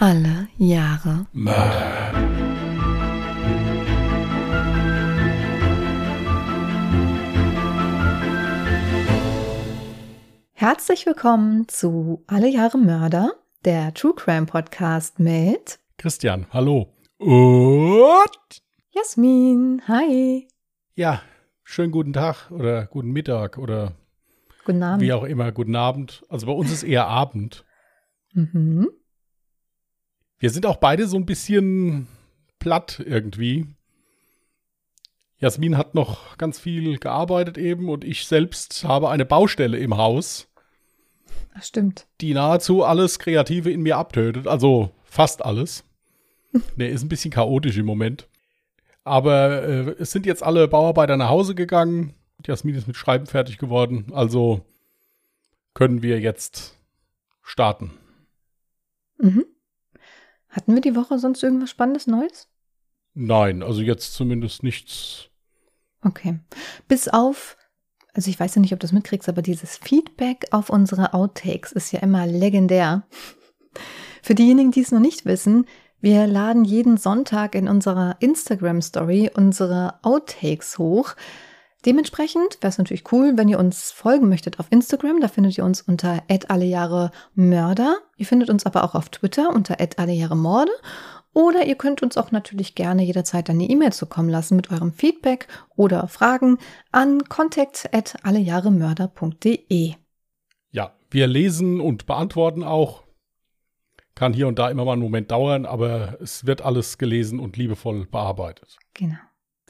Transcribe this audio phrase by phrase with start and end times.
[0.00, 2.12] Alle Jahre Mörder.
[10.52, 13.32] Herzlich willkommen zu Alle Jahre Mörder,
[13.64, 16.94] der True Crime Podcast mit Christian, hallo.
[17.18, 19.82] Und Jasmin.
[19.88, 20.48] Hi.
[20.94, 21.22] ja,
[21.64, 23.92] schönen guten Tag oder guten Mittag oder
[24.64, 25.02] Guten Abend.
[25.02, 26.22] wie auch immer, guten Abend.
[26.28, 27.64] Also bei uns ist eher Abend.
[28.32, 28.88] Mhm.
[30.38, 32.06] Wir sind auch beide so ein bisschen
[32.58, 33.66] platt irgendwie.
[35.38, 40.48] Jasmin hat noch ganz viel gearbeitet eben und ich selbst habe eine Baustelle im Haus,
[41.54, 42.06] Ach, stimmt.
[42.20, 44.46] die nahezu alles Kreative in mir abtötet.
[44.46, 45.84] Also fast alles.
[46.76, 48.28] Der ist ein bisschen chaotisch im Moment.
[49.04, 52.14] Aber äh, es sind jetzt alle Bauarbeiter nach Hause gegangen.
[52.44, 54.06] Jasmin ist mit Schreiben fertig geworden.
[54.12, 54.64] Also
[55.74, 56.76] können wir jetzt
[57.42, 57.92] starten.
[59.18, 59.44] Mhm.
[60.48, 62.48] Hatten wir die Woche sonst irgendwas Spannendes Neues?
[63.14, 65.28] Nein, also jetzt zumindest nichts.
[66.02, 66.38] Okay.
[66.86, 67.56] Bis auf,
[68.14, 71.72] also ich weiß ja nicht, ob du das mitkriegst, aber dieses Feedback auf unsere Outtakes
[71.72, 73.06] ist ja immer legendär.
[74.22, 75.66] Für diejenigen, die es noch nicht wissen,
[76.00, 81.16] wir laden jeden Sonntag in unserer Instagram-Story unsere Outtakes hoch.
[81.88, 85.22] Dementsprechend wäre es natürlich cool, wenn ihr uns folgen möchtet auf Instagram.
[85.22, 87.96] Da findet ihr uns unter @allejahremörder.
[88.18, 90.70] Ihr findet uns aber auch auf Twitter unter @allejahremorde.
[91.32, 95.48] Oder ihr könnt uns auch natürlich gerne jederzeit eine E-Mail zukommen lassen mit eurem Feedback
[95.76, 96.58] oder Fragen
[96.92, 99.94] an contact@allejahremörder.de.
[100.70, 103.04] Ja, wir lesen und beantworten auch.
[104.14, 107.56] Kann hier und da immer mal einen Moment dauern, aber es wird alles gelesen und
[107.56, 108.76] liebevoll bearbeitet.
[108.92, 109.16] Genau.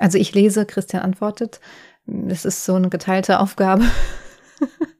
[0.01, 1.61] Also ich lese, Christian antwortet.
[2.11, 3.85] Das ist so eine geteilte Aufgabe.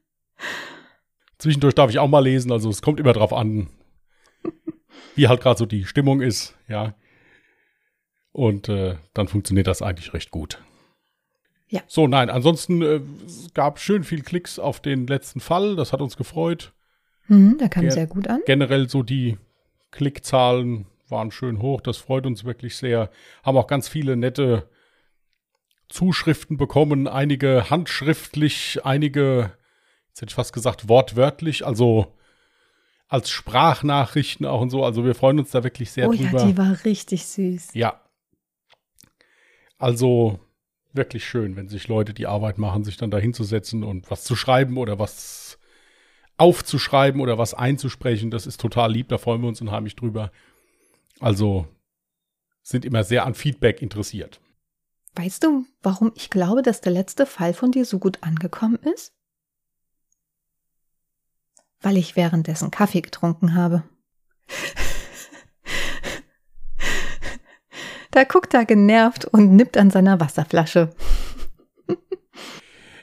[1.37, 3.69] Zwischendurch darf ich auch mal lesen, also es kommt immer drauf an,
[5.15, 6.95] wie halt gerade so die Stimmung ist, ja.
[8.31, 10.61] Und äh, dann funktioniert das eigentlich recht gut.
[11.69, 11.81] Ja.
[11.87, 16.01] So, nein, ansonsten äh, es gab schön viel Klicks auf den letzten Fall, das hat
[16.01, 16.73] uns gefreut.
[17.27, 18.41] Hm, der kam Ger- sehr gut an.
[18.45, 19.37] Generell so die
[19.91, 23.09] Klickzahlen waren schön hoch, das freut uns wirklich sehr.
[23.43, 24.69] Haben auch ganz viele nette
[25.89, 29.51] Zuschriften bekommen, einige handschriftlich, einige,
[30.09, 32.15] jetzt hätte ich fast gesagt, wortwörtlich, also
[33.07, 34.85] als Sprachnachrichten auch und so.
[34.85, 36.41] Also wir freuen uns da wirklich sehr oh drüber.
[36.41, 37.73] ja, die war richtig süß.
[37.73, 38.01] Ja.
[39.79, 40.39] Also
[40.93, 44.35] wirklich schön, wenn sich Leute die Arbeit machen, sich dann da hinzusetzen und was zu
[44.35, 45.57] schreiben oder was
[46.37, 48.29] aufzuschreiben oder was einzusprechen.
[48.29, 50.31] Das ist total lieb, da freuen wir uns unheimlich drüber.
[51.19, 51.67] Also
[52.61, 54.39] sind immer sehr an Feedback interessiert.
[55.19, 59.11] Weißt du, warum ich glaube, dass der letzte Fall von dir so gut angekommen ist?
[61.81, 63.83] Weil ich währenddessen Kaffee getrunken habe.
[68.11, 70.95] Da guckt er genervt und nippt an seiner Wasserflasche.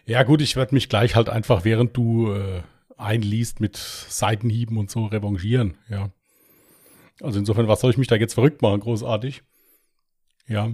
[0.05, 2.63] Ja gut, ich werde mich gleich halt einfach, während du äh,
[2.97, 6.11] einliest, mit Seitenhieben und so revanchieren, ja.
[7.21, 9.43] Also insofern, was soll ich mich da jetzt verrückt machen, großartig?
[10.47, 10.73] Ja.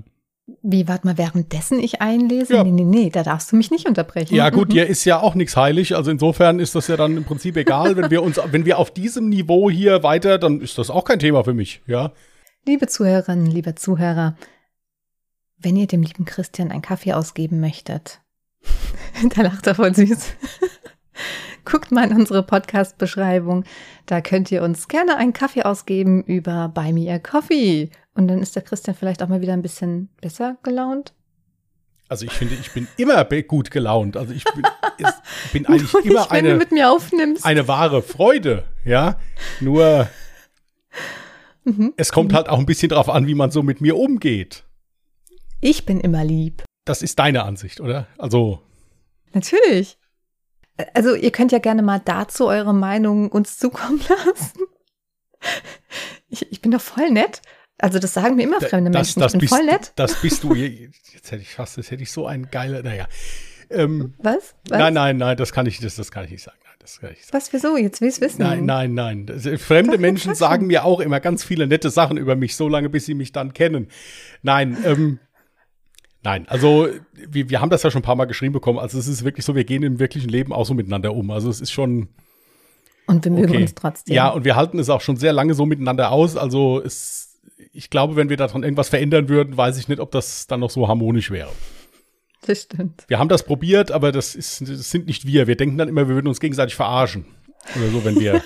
[0.61, 2.55] Wie, warte mal, währenddessen ich einlese?
[2.57, 2.65] Ja.
[2.65, 4.35] Nee, nee, nee, da darfst du mich nicht unterbrechen.
[4.35, 4.73] Ja, gut, Mhm.
[4.73, 5.95] dir ist ja auch nichts heilig.
[5.95, 8.91] Also insofern ist das ja dann im Prinzip egal, wenn wir uns, wenn wir auf
[8.93, 12.13] diesem Niveau hier weiter, dann ist das auch kein Thema für mich, ja.
[12.67, 14.37] Liebe Zuhörerinnen, liebe Zuhörer,
[15.59, 18.21] wenn ihr dem lieben Christian einen Kaffee ausgeben möchtet,
[19.37, 20.27] da lacht er voll süß.
[21.65, 23.63] Guckt mal in unsere Podcast-Beschreibung.
[24.07, 27.91] Da könnt ihr uns gerne einen Kaffee ausgeben über Buy Me a Coffee.
[28.15, 31.15] Und dann ist der Christian vielleicht auch mal wieder ein bisschen besser gelaunt.
[32.09, 34.17] Also ich finde, ich bin immer gut gelaunt.
[34.19, 34.63] Also ich bin,
[34.99, 35.15] ist,
[35.53, 37.45] bin eigentlich immer nicht, du eine, mit mir aufnimmst.
[37.45, 39.19] eine wahre Freude, ja.
[39.61, 40.09] Nur
[41.65, 41.95] Mhm.
[41.97, 44.65] es kommt halt auch ein bisschen drauf an, wie man so mit mir umgeht.
[45.61, 46.65] Ich bin immer lieb.
[46.85, 48.09] Das ist deine Ansicht, oder?
[48.19, 48.61] Also,
[49.33, 49.97] Natürlich.
[50.95, 54.61] Also ihr könnt ja gerne mal dazu eure Meinung uns zukommen lassen.
[56.29, 57.41] Ich, ich bin doch voll nett.
[57.83, 59.21] Also das sagen mir immer fremde das, Menschen.
[59.21, 59.93] das ich bin bist, voll nett.
[59.97, 60.55] Das bist du.
[60.55, 63.09] Jetzt hätte ich fast, das hätte ich so ein geiler, naja.
[63.71, 64.55] Ähm, Was?
[64.69, 64.79] Was?
[64.79, 66.59] nein, nein, nein, das kann ich, das, das kann ich nicht sagen.
[66.65, 67.43] Nein, das kann ich nicht sagen.
[67.43, 67.77] Was, wieso?
[67.77, 68.41] Jetzt will ich's wissen.
[68.41, 69.27] Nein, nein, nein.
[69.27, 72.69] Das, fremde Doch, Menschen sagen mir auch immer ganz viele nette Sachen über mich, so
[72.69, 73.89] lange, bis sie mich dann kennen.
[74.43, 75.19] Nein, ähm,
[76.23, 76.47] nein.
[76.47, 78.79] Also wir, wir haben das ja schon ein paar Mal geschrieben bekommen.
[78.79, 81.33] Also es ist wirklich so, wir gehen im wirklichen Leben auch so miteinander um.
[81.33, 82.11] Also es ist schon
[83.09, 83.63] Und wir mögen okay.
[83.63, 84.15] uns trotzdem.
[84.15, 86.37] Ja, und wir halten es auch schon sehr lange so miteinander aus.
[86.37, 87.32] Also es,
[87.73, 90.71] ich glaube, wenn wir daran irgendwas verändern würden, weiß ich nicht, ob das dann noch
[90.71, 91.51] so harmonisch wäre.
[92.45, 93.05] Das stimmt.
[93.09, 95.47] Wir haben das probiert, aber das, ist, das sind nicht wir.
[95.47, 97.25] Wir denken dann immer, wir würden uns gegenseitig verarschen.
[97.77, 98.43] Oder so, wenn wir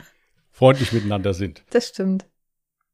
[0.50, 1.64] freundlich miteinander sind.
[1.70, 2.26] Das stimmt.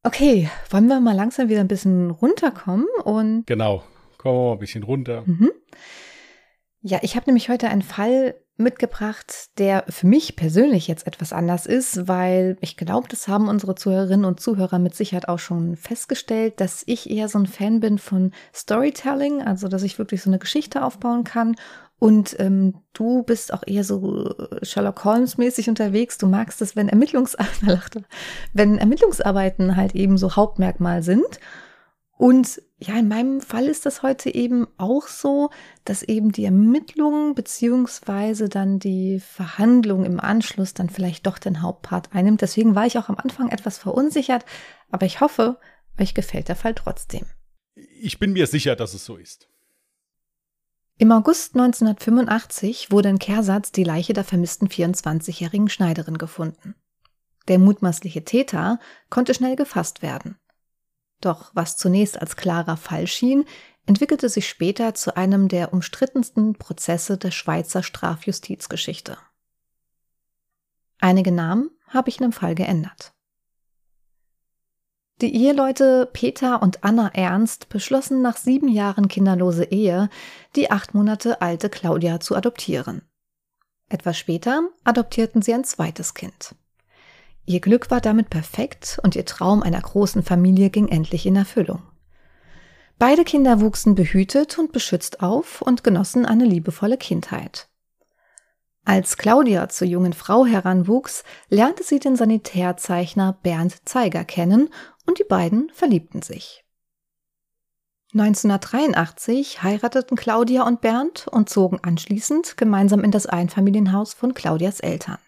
[0.03, 3.47] Okay, wollen wir mal langsam wieder ein bisschen runterkommen und.
[3.47, 3.85] Genau,
[4.19, 5.23] kommen wir mal ein bisschen runter.
[5.25, 5.51] Mhm.
[6.85, 11.65] Ja, ich habe nämlich heute einen Fall mitgebracht, der für mich persönlich jetzt etwas anders
[11.65, 16.61] ist, weil ich glaube, das haben unsere Zuhörerinnen und Zuhörer mit Sicherheit auch schon festgestellt,
[16.61, 20.41] dass ich eher so ein Fan bin von Storytelling, also dass ich wirklich so eine
[20.41, 21.55] Geschichte aufbauen kann.
[22.01, 26.19] Und ähm, du bist auch eher so Sherlock Holmes mäßig unterwegs.
[26.19, 28.07] Du magst es, wenn Ermittlungsarbeiten,
[28.53, 31.39] wenn Ermittlungsarbeiten halt eben so Hauptmerkmal sind.
[32.19, 35.51] Und ja, in meinem Fall ist das heute eben auch so,
[35.85, 42.11] dass eben die Ermittlungen beziehungsweise dann die Verhandlung im Anschluss dann vielleicht doch den Hauptpart
[42.13, 42.43] einnimmt.
[42.43, 44.45] Deswegen war ich auch am Anfang etwas verunsichert,
[44.91, 45.59] aber ich hoffe,
[45.99, 47.27] euch gefällt der Fall trotzdem.
[47.75, 49.49] Ich bin mir sicher, dass es so ist.
[50.99, 56.75] Im August 1985 wurde in Kersatz die Leiche der vermissten 24-jährigen Schneiderin gefunden.
[57.49, 58.79] Der mutmaßliche Täter
[59.11, 60.37] konnte schnell gefasst werden.
[61.23, 63.47] Doch was zunächst als klarer Fall schien,
[63.87, 69.17] entwickelte sich später zu einem der umstrittensten Prozesse der Schweizer Strafjustizgeschichte.
[71.01, 73.13] Einige Namen habe ich in dem Fall geändert.
[75.21, 80.11] Die Eheleute Peter und Anna Ernst beschlossen nach sieben Jahren kinderlose Ehe,
[80.57, 83.03] die acht Monate alte Claudia zu adoptieren.
[83.89, 86.57] Etwas später adoptierten sie ein zweites Kind.
[87.45, 91.83] Ihr Glück war damit perfekt und ihr Traum einer großen Familie ging endlich in Erfüllung.
[92.99, 97.69] Beide Kinder wuchsen behütet und beschützt auf und genossen eine liebevolle Kindheit.
[98.85, 104.71] Als Claudia zur jungen Frau heranwuchs, lernte sie den Sanitärzeichner Bernd Zeiger kennen
[105.07, 106.65] und die beiden verliebten sich.
[108.15, 115.19] 1983 heirateten Claudia und Bernd und zogen anschließend gemeinsam in das Einfamilienhaus von Claudias Eltern.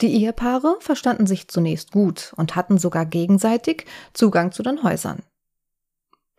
[0.00, 5.22] Die Ehepaare verstanden sich zunächst gut und hatten sogar gegenseitig Zugang zu den Häusern.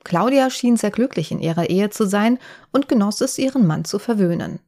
[0.03, 2.39] Claudia schien sehr glücklich in ihrer Ehe zu sein
[2.71, 4.59] und genoss es, ihren Mann zu verwöhnen.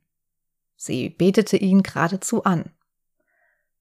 [0.76, 2.72] Sie betete ihn geradezu an.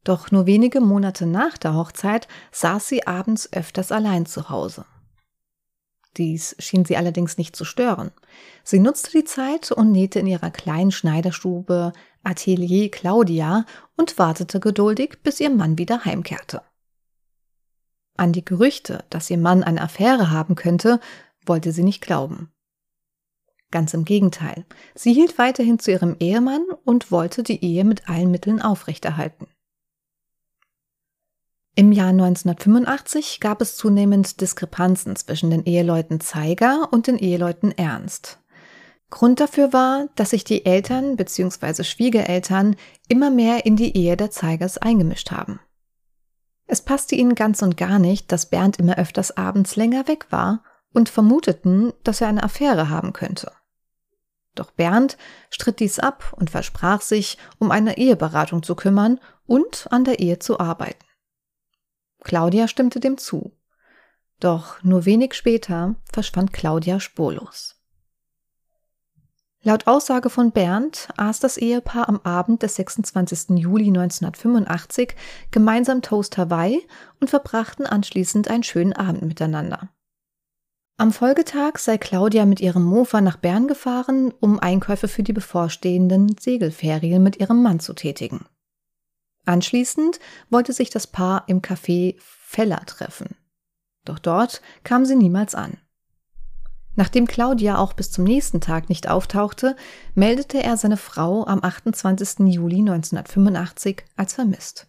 [0.05, 4.85] Doch nur wenige Monate nach der Hochzeit saß sie abends öfters allein zu Hause.
[6.19, 8.11] Dies schien sie allerdings nicht zu stören.
[8.65, 11.93] Sie nutzte die Zeit und nähte in ihrer kleinen Schneiderstube
[12.25, 13.65] Atelier Claudia
[13.97, 16.63] und wartete geduldig, bis ihr Mann wieder heimkehrte.
[18.17, 20.99] An die Gerüchte, dass ihr Mann eine Affäre haben könnte,
[21.47, 22.51] wollte sie nicht glauben.
[23.71, 24.65] Ganz im Gegenteil,
[24.97, 29.47] sie hielt weiterhin zu ihrem Ehemann und wollte die Ehe mit allen Mitteln aufrechterhalten.
[31.79, 38.41] Im Jahr 1985 gab es zunehmend Diskrepanzen zwischen den Eheleuten Zeiger und den Eheleuten Ernst.
[39.11, 41.85] Grund dafür war, dass sich die Eltern bzw.
[41.85, 42.75] Schwiegereltern
[43.07, 45.61] immer mehr in die Ehe der Zeigers eingemischt haben.
[46.67, 50.65] Es passte ihnen ganz und gar nicht, dass Bernd immer öfters abends länger weg war
[50.93, 53.53] und vermuteten, dass er eine Affäre haben könnte.
[54.57, 55.17] Doch Bernd
[55.49, 60.41] stritt dies ab und versprach sich, um eine Eheberatung zu kümmern und an der Ehe
[60.41, 61.08] zu arbeiten.
[62.29, 63.53] Claudia stimmte dem zu.
[64.39, 67.77] Doch nur wenig später verschwand Claudia spurlos.
[69.63, 73.59] Laut Aussage von Bernd aß das Ehepaar am Abend des 26.
[73.59, 75.17] Juli 1985
[75.51, 76.87] gemeinsam Toast Hawaii
[77.19, 79.89] und verbrachten anschließend einen schönen Abend miteinander.
[80.99, 86.37] Am Folgetag sei Claudia mit ihrem Mofa nach Bern gefahren, um Einkäufe für die bevorstehenden
[86.39, 88.45] Segelferien mit ihrem Mann zu tätigen.
[89.49, 93.35] Anschließend wollte sich das Paar im Café Feller treffen.
[94.05, 95.79] Doch dort kam sie niemals an.
[96.97, 99.75] Nachdem Claudia auch bis zum nächsten Tag nicht auftauchte,
[100.15, 102.41] meldete er seine Frau am 28.
[102.41, 104.87] Juli 1985 als vermisst.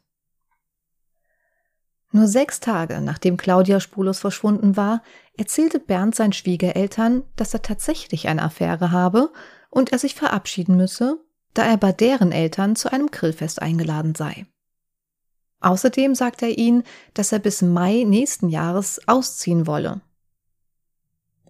[2.11, 5.03] Nur sechs Tage nachdem Claudia spurlos verschwunden war,
[5.37, 9.31] erzählte Bernd seinen Schwiegereltern, dass er tatsächlich eine Affäre habe
[9.69, 14.45] und er sich verabschieden müsse, da er bei deren Eltern zu einem Grillfest eingeladen sei.
[15.61, 20.01] Außerdem sagte er ihnen, dass er bis Mai nächsten Jahres ausziehen wolle.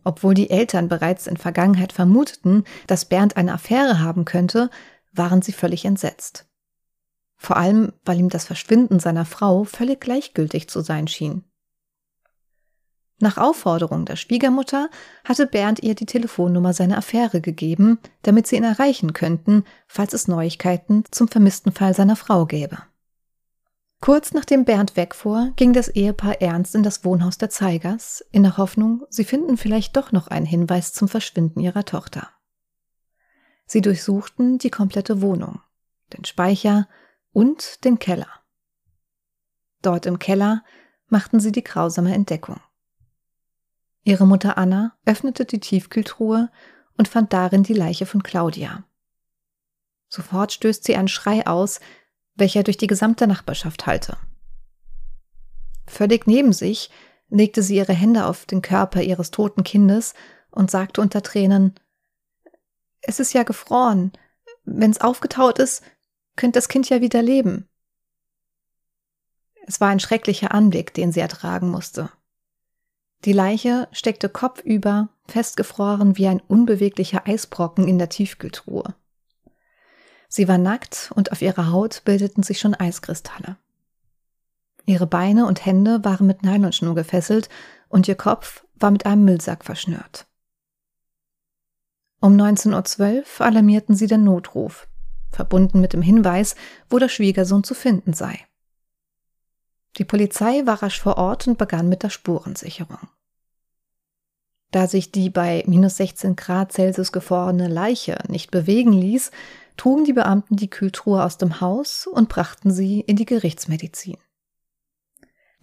[0.04, 4.70] Obwohl die Eltern bereits in Vergangenheit vermuteten, dass Bernd eine Affäre haben könnte,
[5.12, 6.48] waren sie völlig entsetzt.
[7.36, 11.44] Vor allem, weil ihm das Verschwinden seiner Frau völlig gleichgültig zu sein schien.
[13.20, 14.90] Nach Aufforderung der Schwiegermutter
[15.26, 20.30] hatte Bernd ihr die Telefonnummer seiner Affäre gegeben, damit sie ihn erreichen könnten, falls es
[20.30, 22.78] Neuigkeiten zum vermissten Fall seiner Frau gäbe.
[24.02, 28.56] Kurz nachdem Bernd wegfuhr, ging das Ehepaar ernst in das Wohnhaus der Zeigers, in der
[28.56, 32.30] Hoffnung, sie finden vielleicht doch noch einen Hinweis zum Verschwinden ihrer Tochter.
[33.66, 35.60] Sie durchsuchten die komplette Wohnung,
[36.14, 36.88] den Speicher
[37.34, 38.30] und den Keller.
[39.82, 40.64] Dort im Keller
[41.08, 42.62] machten sie die grausame Entdeckung.
[44.04, 46.50] Ihre Mutter Anna öffnete die Tiefkühltruhe
[46.98, 48.84] und fand darin die Leiche von Claudia.
[50.08, 51.80] Sofort stößt sie einen Schrei aus,
[52.36, 54.18] welcher durch die gesamte Nachbarschaft hallte.
[55.88, 56.90] Völlig neben sich
[57.30, 60.14] legte sie ihre Hände auf den Körper ihres toten Kindes
[60.52, 61.76] und sagte unter Tränen
[63.02, 64.12] Es ist ja gefroren.
[64.66, 65.84] Wenn's aufgetaut ist,
[66.36, 67.68] könnte das Kind ja wieder leben.
[69.68, 72.12] Es war ein schrecklicher Anblick, den sie ertragen musste.
[73.26, 78.96] Die Leiche steckte kopfüber, festgefroren wie ein unbeweglicher Eisbrocken in der Tiefkühltruhe.
[80.30, 83.58] Sie war nackt und auf ihrer Haut bildeten sich schon Eiskristalle.
[84.86, 87.50] Ihre Beine und Hände waren mit Nylonschnur gefesselt
[87.90, 90.28] und ihr Kopf war mit einem Müllsack verschnürt.
[92.22, 94.88] Um 19.12 Uhr alarmierten sie den Notruf,
[95.30, 96.56] verbunden mit dem Hinweis,
[96.90, 98.40] wo der Schwiegersohn zu finden sei.
[100.00, 103.10] Die Polizei war rasch vor Ort und begann mit der Spurensicherung.
[104.72, 109.32] Da sich die bei minus 16 Grad Celsius gefrorene Leiche nicht bewegen ließ,
[109.76, 114.18] trugen die Beamten die Kühltruhe aus dem Haus und brachten sie in die Gerichtsmedizin.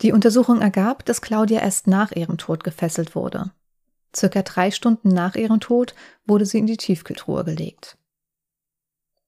[0.02, 3.52] Die Untersuchung ergab, dass Claudia erst nach ihrem Tod gefesselt wurde.
[4.14, 5.94] Circa drei Stunden nach ihrem Tod
[6.26, 7.96] wurde sie in die Tiefkühltruhe gelegt.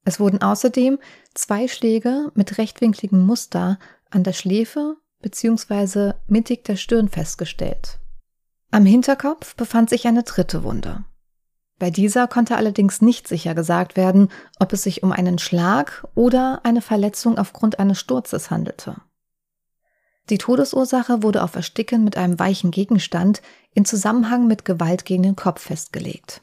[0.04, 0.98] Es wurden außerdem
[1.34, 3.78] zwei Schläge mit rechtwinkligem Muster
[4.10, 6.14] an der Schläfe bzw.
[6.26, 7.98] mittig der Stirn festgestellt.
[8.70, 11.04] Am Hinterkopf befand sich eine dritte Wunde.
[11.78, 16.60] Bei dieser konnte allerdings nicht sicher gesagt werden, ob es sich um einen Schlag oder
[16.64, 18.96] eine Verletzung aufgrund eines Sturzes handelte.
[20.28, 23.40] Die Todesursache wurde auf Ersticken mit einem weichen Gegenstand
[23.72, 26.42] in Zusammenhang mit Gewalt gegen den Kopf festgelegt.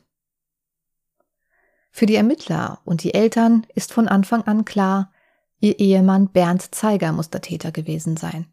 [1.92, 5.12] Für die Ermittler und die Eltern ist von Anfang an klar,
[5.60, 8.48] ihr Ehemann Bernd Zeiger muss der Täter gewesen sein.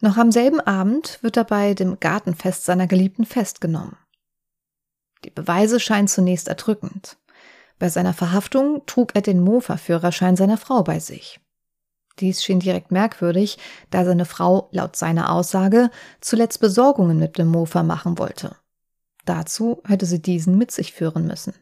[0.00, 3.96] Noch am selben Abend wird er bei dem Gartenfest seiner Geliebten festgenommen.
[5.24, 7.16] Die Beweise scheinen zunächst erdrückend.
[7.78, 11.40] Bei seiner Verhaftung trug er den Mofa-Führerschein seiner Frau bei sich.
[12.20, 13.58] Dies schien direkt merkwürdig,
[13.90, 15.90] da seine Frau laut seiner Aussage
[16.20, 18.56] zuletzt Besorgungen mit dem Mofa machen wollte.
[19.24, 21.54] Dazu hätte sie diesen mit sich führen müssen.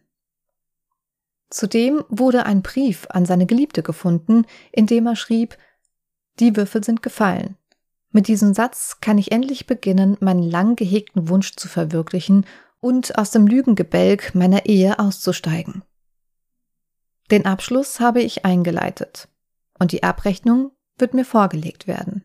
[1.53, 5.59] Zudem wurde ein Brief an seine Geliebte gefunden, in dem er schrieb
[6.41, 7.59] Die Würfel sind gefallen.
[8.11, 12.47] Mit diesem Satz kann ich endlich beginnen, meinen lang gehegten Wunsch zu verwirklichen
[12.81, 15.83] und aus dem Lügengebälk meiner Ehe auszusteigen.
[17.31, 19.29] Den Abschluss habe ich eingeleitet
[19.79, 22.25] und die Abrechnung wird mir vorgelegt werden.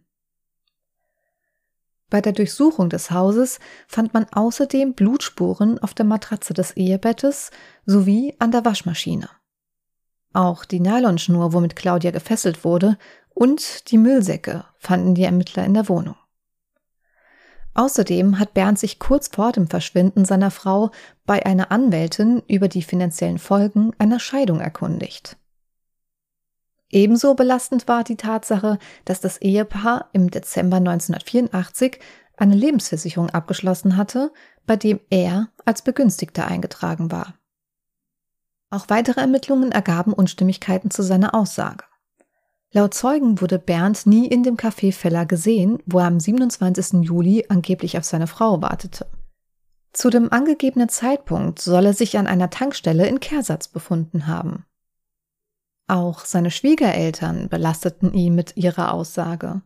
[2.09, 7.51] Bei der Durchsuchung des Hauses fand man außerdem Blutspuren auf der Matratze des Ehebettes
[7.85, 9.29] sowie an der Waschmaschine.
[10.33, 12.97] Auch die Nylonschnur, womit Claudia gefesselt wurde,
[13.33, 16.15] und die Müllsäcke fanden die Ermittler in der Wohnung.
[17.73, 20.89] Außerdem hat Bernd sich kurz vor dem Verschwinden seiner Frau
[21.25, 25.37] bei einer Anwältin über die finanziellen Folgen einer Scheidung erkundigt.
[26.89, 31.99] Ebenso belastend war die Tatsache, dass das Ehepaar im Dezember 1984
[32.37, 34.31] eine Lebensversicherung abgeschlossen hatte,
[34.65, 37.33] bei dem er als Begünstigter eingetragen war.
[38.69, 41.83] Auch weitere Ermittlungen ergaben Unstimmigkeiten zu seiner Aussage.
[42.71, 47.01] Laut Zeugen wurde Bernd nie in dem Café Feller gesehen, wo er am 27.
[47.01, 49.07] Juli angeblich auf seine Frau wartete.
[49.93, 54.65] Zu dem angegebenen Zeitpunkt soll er sich an einer Tankstelle in Kehrsatz befunden haben.
[55.87, 59.61] Auch seine Schwiegereltern belasteten ihn mit ihrer Aussage.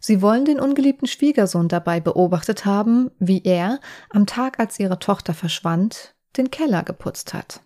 [0.00, 3.80] Sie wollen den ungeliebten Schwiegersohn dabei beobachtet haben, wie er,
[4.10, 7.62] am Tag als ihre Tochter verschwand, den Keller geputzt hat.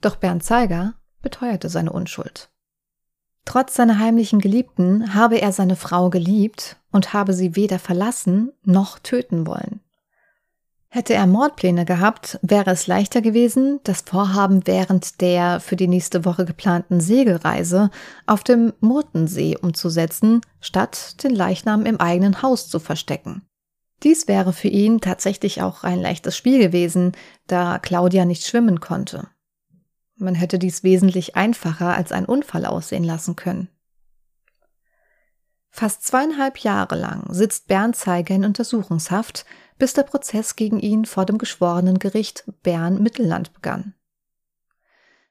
[0.00, 2.50] Doch Bernd Zeiger beteuerte seine Unschuld.
[3.44, 8.98] Trotz seiner heimlichen Geliebten habe er seine Frau geliebt und habe sie weder verlassen noch
[8.98, 9.80] töten wollen.
[10.94, 16.24] Hätte er Mordpläne gehabt, wäre es leichter gewesen, das Vorhaben während der für die nächste
[16.24, 17.90] Woche geplanten Segelreise
[18.26, 23.42] auf dem Murtensee umzusetzen, statt den Leichnam im eigenen Haus zu verstecken.
[24.04, 27.10] Dies wäre für ihn tatsächlich auch ein leichtes Spiel gewesen,
[27.48, 29.26] da Claudia nicht schwimmen konnte.
[30.14, 33.68] Man hätte dies wesentlich einfacher als ein Unfall aussehen lassen können.
[35.70, 39.44] Fast zweieinhalb Jahre lang sitzt Bernd Zeiger in Untersuchungshaft,
[39.78, 43.94] bis der Prozess gegen ihn vor dem Geschworenengericht Bern-Mittelland begann.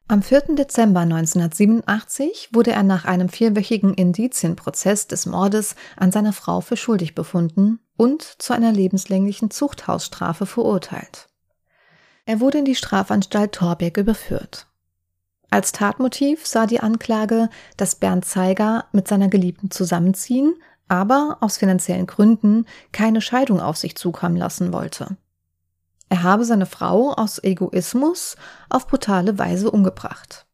[0.07, 0.55] Am 4.
[0.55, 7.15] Dezember 1987 wurde er nach einem vierwöchigen Indizienprozess des Mordes an seiner Frau für schuldig
[7.15, 11.29] befunden und zu einer lebenslänglichen Zuchthausstrafe verurteilt.
[12.25, 14.67] Er wurde in die Strafanstalt Torberg überführt.
[15.49, 20.55] Als Tatmotiv sah die Anklage, dass Bernd Zeiger mit seiner Geliebten zusammenziehen,
[20.87, 25.17] aber aus finanziellen Gründen keine Scheidung auf sich zukommen lassen wollte.
[26.09, 28.35] Er habe seine Frau aus Egoismus
[28.69, 30.45] auf brutale Weise umgebracht.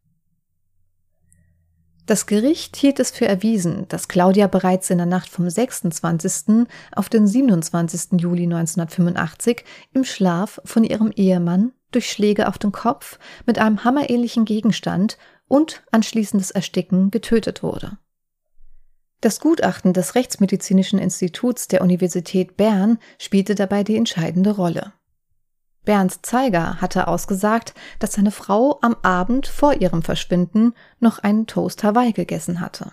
[2.05, 6.65] Das Gericht hielt es für erwiesen, dass Claudia bereits in der Nacht vom 26.
[6.95, 8.19] auf den 27.
[8.19, 14.45] Juli 1985 im Schlaf von ihrem Ehemann durch Schläge auf den Kopf mit einem hammerähnlichen
[14.45, 17.99] Gegenstand und anschließendes Ersticken getötet wurde.
[19.21, 24.93] Das Gutachten des Rechtsmedizinischen Instituts der Universität Bern spielte dabei die entscheidende Rolle.
[25.83, 31.83] Bernd Zeiger hatte ausgesagt, dass seine Frau am Abend vor ihrem Verschwinden noch einen Toast
[31.83, 32.91] Hawaii gegessen hatte.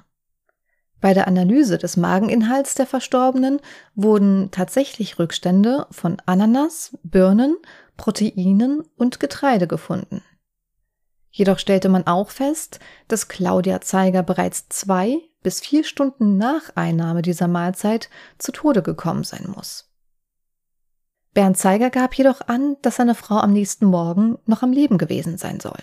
[1.00, 3.61] Bei der Analyse des Mageninhalts der Verstorbenen
[3.95, 7.56] wurden tatsächlich Rückstände von Ananas, Birnen,
[7.97, 10.23] Proteinen und Getreide gefunden.
[11.37, 17.21] Jedoch stellte man auch fest, dass Claudia Zeiger bereits zwei bis vier Stunden nach Einnahme
[17.21, 19.93] dieser Mahlzeit zu Tode gekommen sein muss.
[21.35, 25.37] Bernd Zeiger gab jedoch an, dass seine Frau am nächsten Morgen noch am Leben gewesen
[25.37, 25.78] sein soll.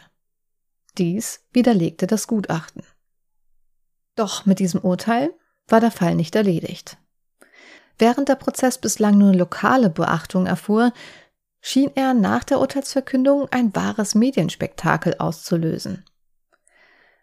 [0.98, 2.82] Dies widerlegte das Gutachten.
[4.16, 5.36] Doch mit diesem Urteil
[5.68, 6.98] war der Fall nicht erledigt.
[8.00, 10.94] Während der Prozess bislang nur lokale Beachtung erfuhr,
[11.66, 16.04] schien er nach der Urteilsverkündung ein wahres Medienspektakel auszulösen.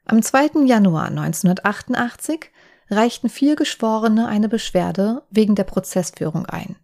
[0.07, 0.65] Am 2.
[0.65, 2.51] Januar 1988
[2.89, 6.77] reichten vier Geschworene eine Beschwerde wegen der Prozessführung ein.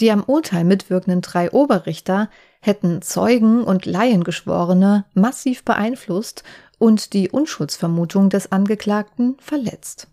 [0.00, 2.28] Die am Urteil mitwirkenden drei Oberrichter
[2.60, 6.42] hätten Zeugen und Laiengeschworene massiv beeinflusst
[6.78, 10.08] und die Unschuldsvermutung des Angeklagten verletzt.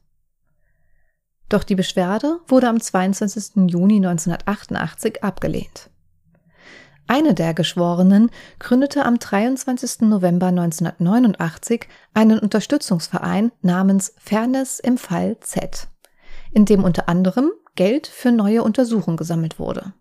[1.50, 3.72] Doch die Beschwerde wurde am 22.
[3.72, 5.90] Juni 1988 abgelehnt.
[7.10, 10.02] Eine der Geschworenen gründete am 23.
[10.02, 15.88] November 1989 einen Unterstützungsverein namens Fairness im Fall Z,
[16.52, 19.94] in dem unter anderem Geld für neue Untersuchungen gesammelt wurde.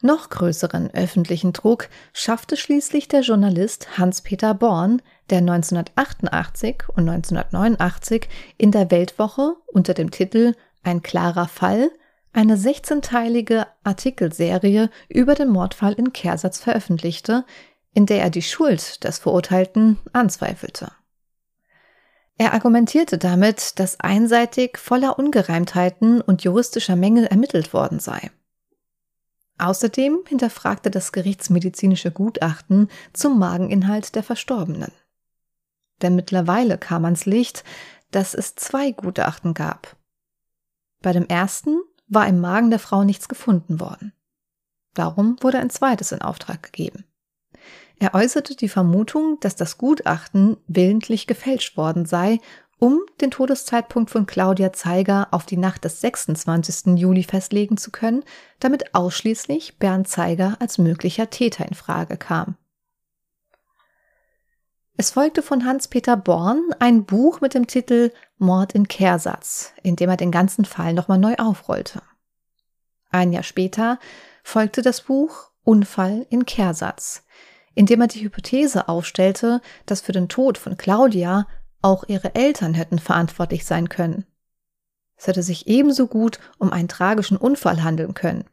[0.00, 8.70] Noch größeren öffentlichen Druck schaffte schließlich der Journalist Hans-Peter Born, der 1988 und 1989 in
[8.70, 11.90] der Weltwoche unter dem Titel Ein klarer Fall
[12.32, 17.44] eine 16-teilige Artikelserie über den Mordfall in Kehrsatz veröffentlichte,
[17.92, 20.92] in der er die Schuld des Verurteilten anzweifelte.
[22.38, 28.30] Er argumentierte damit, dass einseitig voller Ungereimtheiten und juristischer Mängel ermittelt worden sei.
[29.58, 34.90] Außerdem hinterfragte das gerichtsmedizinische Gutachten zum Mageninhalt der Verstorbenen.
[36.00, 37.62] Denn mittlerweile kam ans Licht,
[38.10, 39.96] dass es zwei Gutachten gab.
[41.00, 41.78] Bei dem ersten
[42.12, 44.12] war im Magen der Frau nichts gefunden worden.
[44.94, 47.04] Darum wurde ein zweites in Auftrag gegeben.
[47.98, 52.40] Er äußerte die Vermutung, dass das Gutachten willentlich gefälscht worden sei,
[52.78, 56.98] um den Todeszeitpunkt von Claudia Zeiger auf die Nacht des 26.
[56.98, 58.24] Juli festlegen zu können,
[58.58, 62.56] damit ausschließlich Bernd Zeiger als möglicher Täter in Frage kam.
[64.96, 68.10] Es folgte von Hans-Peter Born ein Buch mit dem Titel
[68.42, 72.02] Mord in Kehrsatz, in dem er den ganzen Fall nochmal neu aufrollte.
[73.10, 73.98] Ein Jahr später
[74.42, 77.24] folgte das Buch Unfall in Kehrsatz,
[77.74, 81.46] indem er die Hypothese aufstellte, dass für den Tod von Claudia
[81.80, 84.26] auch ihre Eltern hätten verantwortlich sein können.
[85.16, 88.44] Es hätte sich ebenso gut um einen tragischen Unfall handeln können.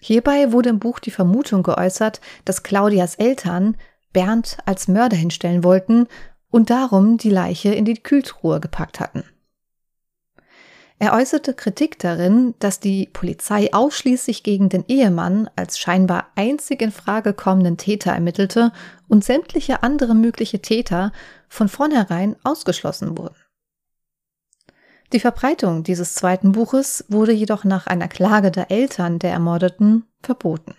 [0.00, 3.76] Hierbei wurde im Buch die Vermutung geäußert, dass Claudias Eltern
[4.12, 6.08] Bernd als Mörder hinstellen wollten
[6.54, 9.24] und darum die Leiche in die Kühltruhe gepackt hatten.
[11.00, 16.92] Er äußerte Kritik darin, dass die Polizei ausschließlich gegen den Ehemann als scheinbar einzig in
[16.92, 18.70] Frage kommenden Täter ermittelte
[19.08, 21.10] und sämtliche andere mögliche Täter
[21.48, 23.34] von vornherein ausgeschlossen wurden.
[25.12, 30.76] Die Verbreitung dieses zweiten Buches wurde jedoch nach einer Klage der Eltern der Ermordeten verboten.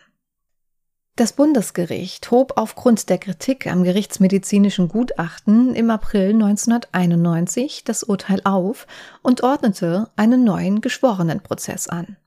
[1.18, 8.86] Das Bundesgericht hob aufgrund der Kritik am gerichtsmedizinischen Gutachten im April 1991 das Urteil auf
[9.22, 12.18] und ordnete einen neuen Geschworenenprozess an.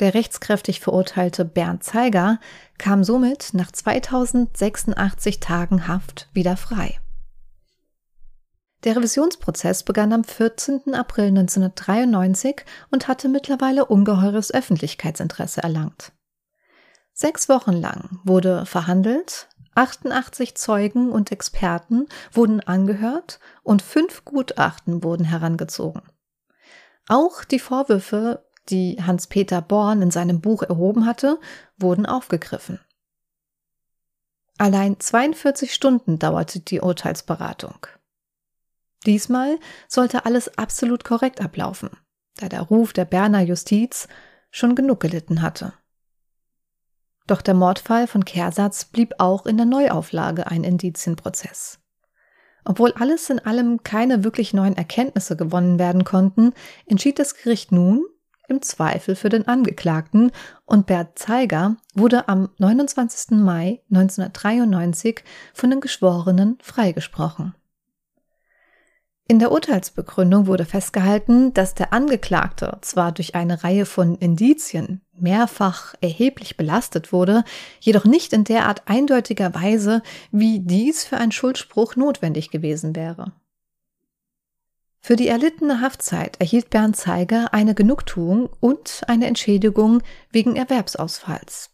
[0.00, 2.40] Der rechtskräftig verurteilte Bernd Zeiger
[2.78, 6.98] kam somit nach 2086 Tagen Haft wieder frei.
[8.84, 10.94] Der Revisionsprozess begann am 14.
[10.94, 16.12] April 1993 und hatte mittlerweile ungeheures Öffentlichkeitsinteresse erlangt.
[17.16, 25.24] Sechs Wochen lang wurde verhandelt, 88 Zeugen und Experten wurden angehört und fünf Gutachten wurden
[25.24, 26.02] herangezogen.
[27.08, 31.38] Auch die Vorwürfe, die Hans-Peter Born in seinem Buch erhoben hatte,
[31.76, 32.80] wurden aufgegriffen.
[34.58, 37.86] Allein 42 Stunden dauerte die Urteilsberatung.
[39.06, 41.90] Diesmal sollte alles absolut korrekt ablaufen,
[42.38, 44.08] da der Ruf der Berner Justiz
[44.50, 45.74] schon genug gelitten hatte.
[47.26, 51.78] Doch der Mordfall von Kehrsatz blieb auch in der Neuauflage ein Indizienprozess.
[52.64, 56.52] Obwohl alles in allem keine wirklich neuen Erkenntnisse gewonnen werden konnten,
[56.86, 58.04] entschied das Gericht nun
[58.48, 60.30] im Zweifel für den Angeklagten
[60.66, 63.38] und Bert Zeiger wurde am 29.
[63.38, 67.54] Mai 1993 von den Geschworenen freigesprochen.
[69.26, 75.94] In der Urteilsbegründung wurde festgehalten, dass der Angeklagte zwar durch eine Reihe von Indizien mehrfach
[76.02, 77.42] erheblich belastet wurde,
[77.80, 83.32] jedoch nicht in derart eindeutiger Weise, wie dies für einen Schuldspruch notwendig gewesen wäre.
[85.00, 91.73] Für die erlittene Haftzeit erhielt Bernd Zeiger eine Genugtuung und eine Entschädigung wegen Erwerbsausfalls.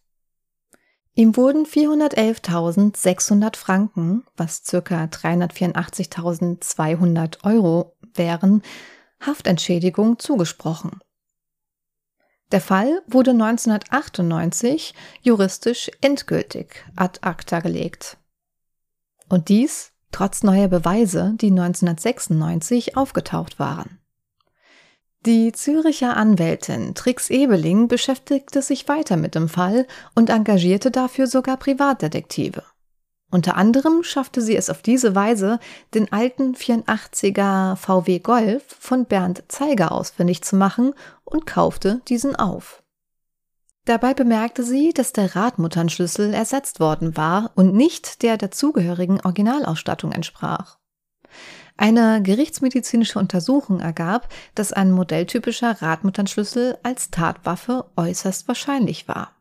[1.20, 8.62] Ihm wurden 411.600 Franken, was circa 384.200 Euro wären,
[9.20, 10.98] Haftentschädigung zugesprochen.
[12.52, 18.16] Der Fall wurde 1998 juristisch endgültig ad acta gelegt.
[19.28, 23.99] Und dies trotz neuer Beweise, die 1996 aufgetaucht waren.
[25.26, 31.58] Die Züricher Anwältin Trix Ebeling beschäftigte sich weiter mit dem Fall und engagierte dafür sogar
[31.58, 32.62] Privatdetektive.
[33.30, 35.60] Unter anderem schaffte sie es auf diese Weise,
[35.92, 42.82] den alten 84er VW Golf von Bernd Zeiger ausfindig zu machen und kaufte diesen auf.
[43.84, 50.79] Dabei bemerkte sie, dass der Radmutternschlüssel ersetzt worden war und nicht der dazugehörigen Originalausstattung entsprach.
[51.80, 59.34] Eine gerichtsmedizinische Untersuchung ergab, dass ein modelltypischer Radmutternschlüssel als Tatwaffe äußerst wahrscheinlich war.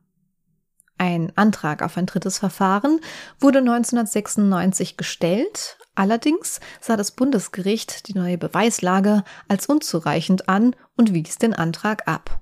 [0.98, 3.02] Ein Antrag auf ein drittes Verfahren
[3.42, 11.40] wurde 1996 gestellt, allerdings sah das Bundesgericht die neue Beweislage als unzureichend an und wies
[11.40, 12.40] den Antrag ab.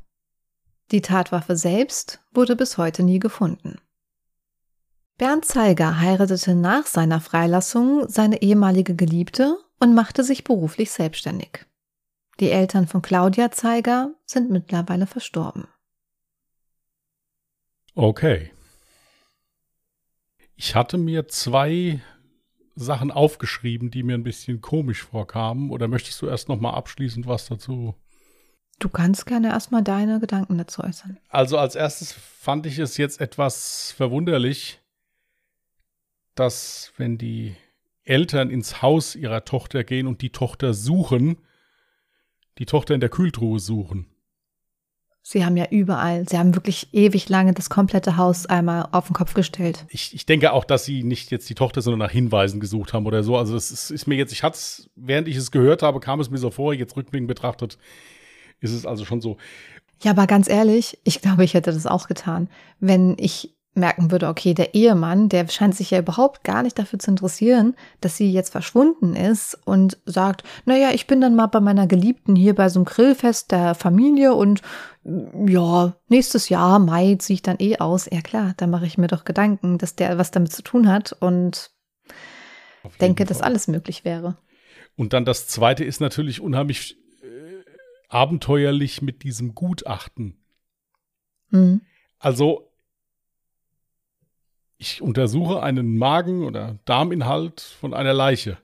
[0.92, 3.82] Die Tatwaffe selbst wurde bis heute nie gefunden.
[5.18, 11.66] Bernd Zeiger heiratete nach seiner Freilassung seine ehemalige Geliebte und machte sich beruflich selbstständig.
[12.40, 15.68] Die Eltern von Claudia Zeiger sind mittlerweile verstorben.
[17.96, 18.52] Okay.
[20.56, 22.02] Ich hatte mir zwei
[22.76, 25.72] Sachen aufgeschrieben, die mir ein bisschen komisch vorkamen.
[25.72, 27.96] Oder möchtest du erst noch mal abschließend was dazu?
[28.80, 31.18] Du kannst gerne erstmal deine Gedanken dazu äußern.
[31.30, 34.80] Also als erstes fand ich es jetzt etwas verwunderlich,
[36.36, 37.56] dass wenn die
[38.08, 41.38] Eltern ins Haus ihrer Tochter gehen und die Tochter suchen,
[42.58, 44.08] die Tochter in der Kühltruhe suchen.
[45.30, 49.14] Sie haben ja überall, sie haben wirklich ewig lange das komplette Haus einmal auf den
[49.14, 49.86] Kopf gestellt.
[49.90, 53.06] Ich, ich denke auch, dass sie nicht jetzt die Tochter, sondern nach Hinweisen gesucht haben
[53.06, 53.36] oder so.
[53.36, 56.22] Also das ist, ist mir jetzt, ich hatte es, während ich es gehört habe, kam
[56.22, 57.78] es mir so vor, jetzt rückblickend betrachtet,
[58.62, 59.36] ist es also schon so.
[60.02, 62.50] Ja, aber ganz ehrlich, ich glaube, ich hätte das auch getan.
[62.80, 67.00] Wenn ich merken würde, okay, der Ehemann, der scheint sich ja überhaupt gar nicht dafür
[67.00, 71.60] zu interessieren, dass sie jetzt verschwunden ist und sagt, naja, ich bin dann mal bei
[71.60, 74.62] meiner Geliebten hier bei so einem Grillfest der Familie und
[75.46, 78.10] ja, nächstes Jahr, Mai, ziehe ich dann eh aus.
[78.12, 81.14] Ja klar, da mache ich mir doch Gedanken, dass der was damit zu tun hat
[81.20, 81.72] und
[83.00, 83.28] denke, Fall.
[83.28, 84.38] dass alles möglich wäre.
[84.96, 87.64] Und dann das zweite ist natürlich unheimlich äh,
[88.10, 90.44] abenteuerlich mit diesem Gutachten.
[91.52, 91.82] Mhm.
[92.20, 92.67] Also
[94.78, 98.58] ich untersuche einen Magen- oder Darminhalt von einer Leiche.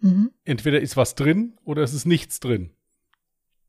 [0.00, 0.30] Mhm.
[0.44, 2.70] Entweder ist was drin oder es ist nichts drin.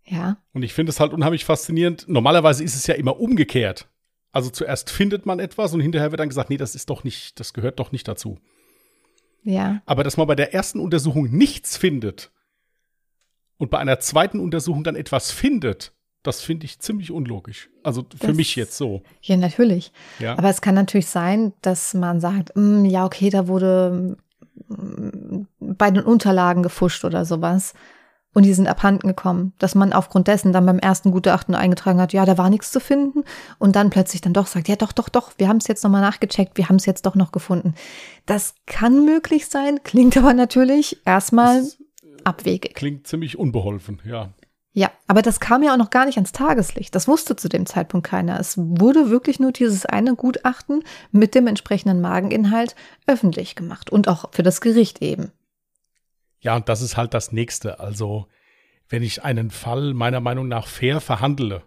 [0.05, 0.37] Ja.
[0.53, 2.07] Und ich finde es halt unheimlich faszinierend.
[2.07, 3.87] Normalerweise ist es ja immer umgekehrt.
[4.31, 7.39] Also zuerst findet man etwas und hinterher wird dann gesagt, nee, das ist doch nicht,
[7.39, 8.39] das gehört doch nicht dazu.
[9.43, 9.81] Ja.
[9.85, 12.31] Aber dass man bei der ersten Untersuchung nichts findet
[13.57, 17.69] und bei einer zweiten Untersuchung dann etwas findet, das finde ich ziemlich unlogisch.
[17.83, 19.01] Also für das, mich jetzt so.
[19.21, 19.91] Ja, natürlich.
[20.19, 20.37] Ja.
[20.37, 24.17] Aber es kann natürlich sein, dass man sagt, mm, ja, okay, da wurde
[24.67, 27.73] mm, bei den Unterlagen gefuscht oder sowas.
[28.33, 32.13] Und die sind abhanden gekommen, dass man aufgrund dessen dann beim ersten Gutachten eingetragen hat,
[32.13, 33.23] ja, da war nichts zu finden.
[33.57, 36.01] Und dann plötzlich dann doch sagt, ja, doch, doch, doch, wir haben es jetzt nochmal
[36.01, 37.73] nachgecheckt, wir haben es jetzt doch noch gefunden.
[38.27, 41.63] Das kann möglich sein, klingt aber natürlich erstmal
[42.23, 42.75] abwegig.
[42.75, 44.29] Klingt ziemlich unbeholfen, ja.
[44.71, 46.93] Ja, aber das kam ja auch noch gar nicht ans Tageslicht.
[46.93, 48.39] Das wusste zu dem Zeitpunkt keiner.
[48.39, 52.75] Es wurde wirklich nur dieses eine Gutachten mit dem entsprechenden Mageninhalt
[53.07, 55.31] öffentlich gemacht und auch für das Gericht eben.
[56.39, 57.79] Ja, und das ist halt das nächste.
[57.79, 58.27] Also,
[58.87, 61.63] wenn ich einen Fall meiner Meinung nach fair verhandle,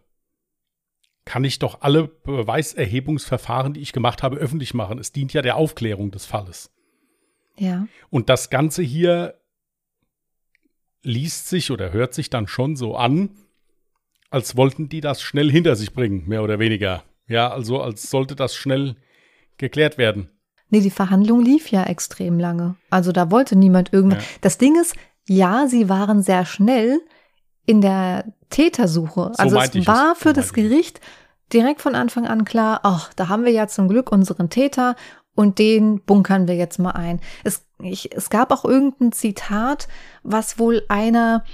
[1.25, 4.99] kann ich doch alle Beweiserhebungsverfahren, die ich gemacht habe, öffentlich machen.
[4.99, 6.71] Es dient ja der Aufklärung des Falles.
[7.59, 7.87] Ja.
[8.11, 9.41] Und das Ganze hier
[11.03, 13.31] liest sich oder hört sich dann schon so an,
[14.31, 17.03] als wollten die das schnell hinter sich bringen, mehr oder weniger.
[17.27, 18.97] Ja, also als sollte das schnell
[19.59, 20.29] geklärt werden.
[20.71, 22.77] Nee, die Verhandlung lief ja extrem lange.
[22.88, 24.23] Also da wollte niemand irgendwas.
[24.23, 24.31] Ja.
[24.41, 24.97] Das Ding ist,
[25.29, 27.01] ja, sie waren sehr schnell
[27.67, 29.33] in der Tätersuche.
[29.35, 30.19] So also es war es.
[30.19, 31.01] für so das Gericht
[31.53, 34.97] direkt von Anfang an klar, ach, da haben wir ja zum Glück unseren Täter
[35.35, 37.21] und den bunkern wir jetzt mal ein.
[37.45, 39.88] Es, ich, es gab auch irgendein Zitat,
[40.23, 41.45] was wohl einer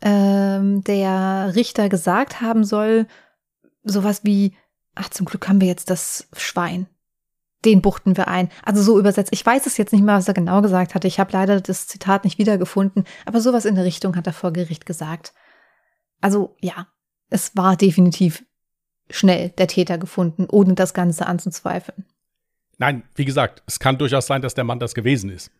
[0.00, 3.06] ähm, der Richter gesagt haben soll,
[3.82, 4.56] sowas wie,
[4.94, 6.86] ach, zum Glück haben wir jetzt das Schwein.
[7.64, 8.50] Den buchten wir ein.
[8.62, 9.32] Also so übersetzt.
[9.32, 11.08] Ich weiß es jetzt nicht mehr, was er genau gesagt hatte.
[11.08, 14.52] Ich habe leider das Zitat nicht wiedergefunden, aber sowas in der Richtung hat er vor
[14.52, 15.32] Gericht gesagt.
[16.20, 16.88] Also ja,
[17.30, 18.44] es war definitiv
[19.08, 22.04] schnell der Täter gefunden, ohne das Ganze anzuzweifeln.
[22.78, 25.50] Nein, wie gesagt, es kann durchaus sein, dass der Mann das gewesen ist.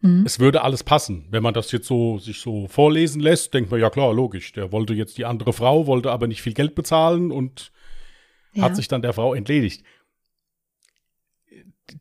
[0.00, 0.24] Mhm.
[0.26, 1.26] Es würde alles passen.
[1.30, 4.52] Wenn man das jetzt so sich so vorlesen lässt, denkt man, ja klar, logisch.
[4.52, 7.72] Der wollte jetzt die andere Frau, wollte aber nicht viel Geld bezahlen und
[8.52, 8.64] ja.
[8.64, 9.84] hat sich dann der Frau entledigt.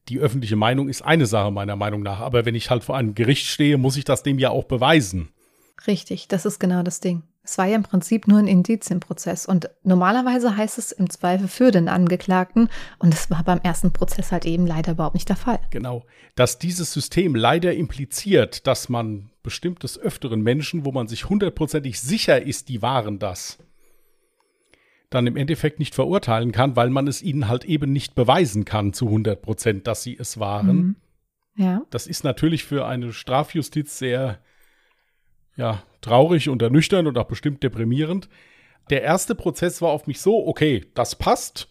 [0.09, 3.13] Die öffentliche Meinung ist eine Sache meiner Meinung nach, aber wenn ich halt vor einem
[3.13, 5.29] Gericht stehe, muss ich das dem ja auch beweisen.
[5.85, 7.23] Richtig, das ist genau das Ding.
[7.45, 11.69] Es war ja im Prinzip nur ein Indizienprozess und normalerweise heißt es im Zweifel für
[11.69, 15.59] den Angeklagten und das war beim ersten Prozess halt eben leider überhaupt nicht der Fall.
[15.69, 16.03] Genau,
[16.33, 22.41] dass dieses System leider impliziert, dass man bestimmtes öfteren Menschen, wo man sich hundertprozentig sicher
[22.41, 23.59] ist, die waren das,
[25.11, 28.91] dann im Endeffekt nicht verurteilen kann, weil man es ihnen halt eben nicht beweisen kann
[28.91, 30.77] zu 100 Prozent, dass sie es waren.
[30.77, 30.95] Mhm.
[31.57, 31.83] Ja.
[31.91, 34.39] Das ist natürlich für eine Strafjustiz sehr
[35.55, 38.29] ja, traurig und ernüchternd und auch bestimmt deprimierend.
[38.89, 41.67] Der erste Prozess war auf mich so, okay, das passt.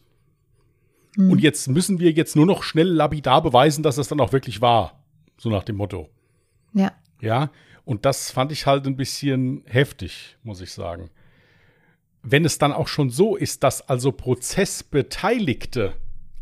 [1.17, 1.31] Mhm.
[1.31, 4.61] Und jetzt müssen wir jetzt nur noch schnell lapidar beweisen, dass es dann auch wirklich
[4.61, 5.05] war.
[5.37, 6.09] So nach dem Motto.
[6.73, 6.93] Ja.
[7.21, 7.51] Ja.
[7.85, 11.11] Und das fand ich halt ein bisschen heftig, muss ich sagen.
[12.23, 15.93] Wenn es dann auch schon so ist, dass also Prozessbeteiligte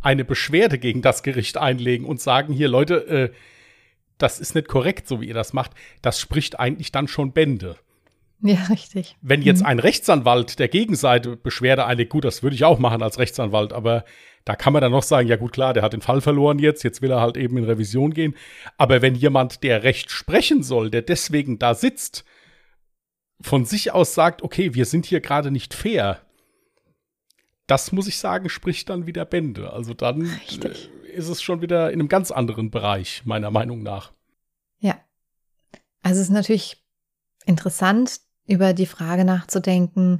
[0.00, 3.32] eine Beschwerde gegen das Gericht einlegen und sagen, hier Leute, äh,
[4.22, 7.76] das ist nicht korrekt, so wie ihr das macht, das spricht eigentlich dann schon Bände.
[8.40, 9.16] Ja, richtig.
[9.22, 9.66] Wenn jetzt mhm.
[9.66, 14.04] ein Rechtsanwalt der Gegenseite Beschwerde einlegt, gut, das würde ich auch machen als Rechtsanwalt, aber
[14.44, 16.82] da kann man dann noch sagen, ja gut, klar, der hat den Fall verloren jetzt,
[16.82, 18.34] jetzt will er halt eben in Revision gehen.
[18.78, 22.24] Aber wenn jemand, der Recht sprechen soll, der deswegen da sitzt,
[23.40, 26.20] von sich aus sagt, okay, wir sind hier gerade nicht fair,
[27.68, 29.72] das muss ich sagen, spricht dann wieder Bände.
[29.72, 30.90] Also dann Richtig.
[30.92, 34.12] Äh, ist es schon wieder in einem ganz anderen Bereich, meiner Meinung nach.
[34.78, 34.96] Ja.
[36.02, 36.82] Also es ist natürlich
[37.46, 40.18] interessant, über die Frage nachzudenken,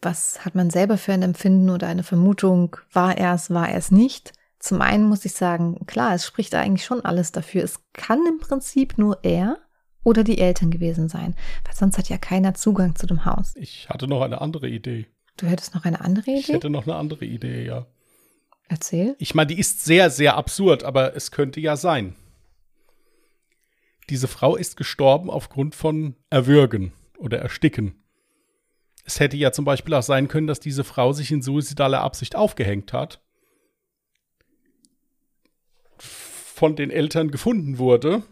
[0.00, 3.78] was hat man selber für ein Empfinden oder eine Vermutung, war er es, war er
[3.78, 4.32] es nicht.
[4.58, 7.64] Zum einen muss ich sagen, klar, es spricht eigentlich schon alles dafür.
[7.64, 9.58] Es kann im Prinzip nur er
[10.04, 13.54] oder die Eltern gewesen sein, weil sonst hat ja keiner Zugang zu dem Haus.
[13.56, 15.06] Ich hatte noch eine andere Idee.
[15.36, 16.40] Du hättest noch eine andere Idee?
[16.40, 17.86] Ich hätte noch eine andere Idee, ja.
[18.68, 19.14] Erzähl.
[19.18, 22.16] Ich meine, die ist sehr, sehr absurd, aber es könnte ja sein.
[24.10, 28.02] Diese Frau ist gestorben aufgrund von Erwürgen oder Ersticken.
[29.04, 32.34] Es hätte ja zum Beispiel auch sein können, dass diese Frau sich in suizidaler Absicht
[32.34, 33.20] aufgehängt hat,
[35.98, 38.22] von den Eltern gefunden wurde,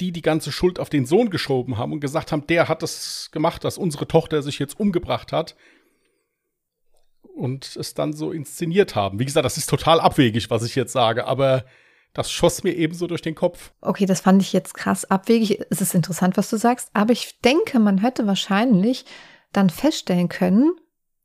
[0.00, 3.30] die die ganze Schuld auf den Sohn geschoben haben und gesagt haben, der hat das
[3.32, 5.56] gemacht, dass unsere Tochter sich jetzt umgebracht hat
[7.38, 9.18] und es dann so inszeniert haben.
[9.18, 11.64] Wie gesagt, das ist total abwegig, was ich jetzt sage, aber
[12.12, 13.72] das schoss mir ebenso durch den Kopf.
[13.80, 15.60] Okay, das fand ich jetzt krass abwegig.
[15.70, 19.04] Es ist interessant, was du sagst, aber ich denke, man hätte wahrscheinlich
[19.52, 20.72] dann feststellen können,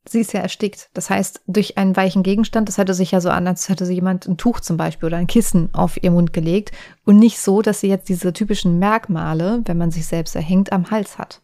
[0.07, 0.89] sie ist ja erstickt.
[0.93, 3.95] Das heißt, durch einen weichen Gegenstand, das hätte sich ja so an, als hätte sie
[3.95, 6.71] jemand ein Tuch zum Beispiel oder ein Kissen auf ihr Mund gelegt
[7.05, 10.91] und nicht so, dass sie jetzt diese typischen Merkmale, wenn man sich selbst erhängt, am
[10.91, 11.41] Hals hat.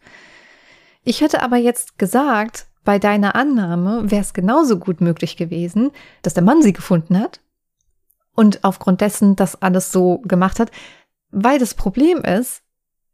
[1.02, 5.90] Ich hätte aber jetzt gesagt, bei deiner Annahme wäre es genauso gut möglich gewesen,
[6.22, 7.40] dass der Mann sie gefunden hat
[8.34, 10.70] und aufgrund dessen das alles so gemacht hat,
[11.30, 12.62] weil das Problem ist,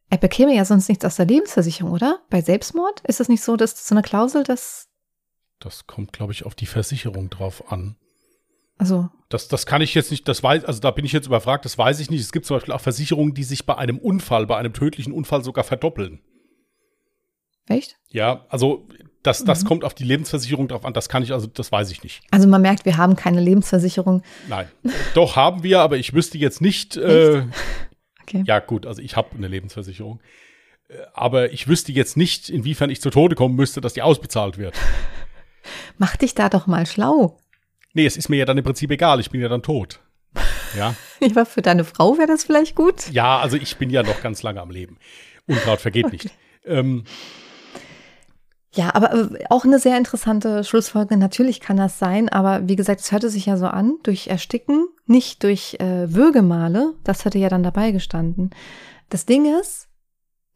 [0.08, 2.20] er bekäme ja sonst nichts aus der Lebensversicherung, oder?
[2.30, 4.88] Bei Selbstmord ist es nicht so, dass so eine Klausel, dass
[5.58, 7.96] das kommt, glaube ich, auf die Versicherung drauf an.
[8.78, 9.08] Also.
[9.30, 11.78] Das, das kann ich jetzt nicht, das weiß, also da bin ich jetzt überfragt, das
[11.78, 12.20] weiß ich nicht.
[12.20, 15.42] Es gibt zum Beispiel auch Versicherungen, die sich bei einem Unfall, bei einem tödlichen Unfall
[15.42, 16.20] sogar verdoppeln.
[17.66, 17.98] Echt?
[18.08, 18.86] Ja, also
[19.26, 19.68] das, das mhm.
[19.68, 22.22] kommt auf die Lebensversicherung drauf an, das kann ich, also das weiß ich nicht.
[22.30, 24.22] Also man merkt, wir haben keine Lebensversicherung.
[24.48, 24.68] Nein.
[25.14, 26.96] Doch haben wir, aber ich wüsste jetzt nicht.
[26.96, 27.44] Äh,
[28.22, 28.44] okay.
[28.46, 30.20] Ja, gut, also ich habe eine Lebensversicherung.
[30.88, 34.58] Äh, aber ich wüsste jetzt nicht, inwiefern ich zu Tode kommen müsste, dass die ausbezahlt
[34.58, 34.76] wird.
[35.98, 37.38] Mach dich da doch mal schlau.
[37.92, 40.00] Nee, es ist mir ja dann im Prinzip egal, ich bin ja dann tot.
[40.76, 40.94] Ja.
[41.24, 43.10] Aber für deine Frau wäre das vielleicht gut.
[43.10, 44.98] Ja, also ich bin ja noch ganz lange am Leben.
[45.46, 46.30] Unkraut vergeht nicht.
[46.64, 47.04] ähm,
[48.76, 51.18] ja, aber äh, auch eine sehr interessante Schlussfolgerung.
[51.18, 54.86] Natürlich kann das sein, aber wie gesagt, es hörte sich ja so an, durch Ersticken,
[55.06, 56.92] nicht durch äh, Würgemale.
[57.02, 58.50] Das hätte ja dann dabei gestanden.
[59.08, 59.88] Das Ding ist,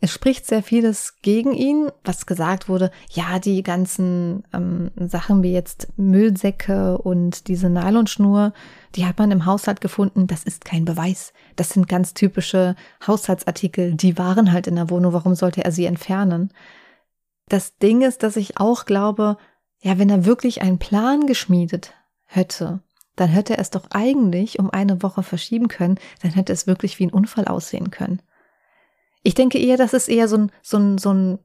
[0.02, 5.52] es spricht sehr vieles gegen ihn, was gesagt wurde, ja, die ganzen ähm, Sachen wie
[5.52, 8.52] jetzt Müllsäcke und diese Nylonschnur,
[8.96, 11.32] die hat man im Haushalt gefunden, das ist kein Beweis.
[11.56, 15.84] Das sind ganz typische Haushaltsartikel, die waren halt in der Wohnung, warum sollte er sie
[15.84, 16.50] entfernen?
[17.50, 19.36] Das Ding ist, dass ich auch glaube,
[19.80, 21.92] ja, wenn er wirklich einen Plan geschmiedet
[22.26, 22.80] hätte,
[23.16, 26.98] dann hätte er es doch eigentlich um eine Woche verschieben können, dann hätte es wirklich
[26.98, 28.22] wie ein Unfall aussehen können.
[29.22, 31.38] Ich denke eher, dass es eher so ein, so ein, so ein,